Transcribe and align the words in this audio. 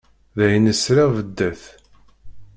D 0.37 0.39
ayen 0.45 0.71
i 0.71 0.73
sriɣ 0.75 1.09
beddat. 1.17 1.63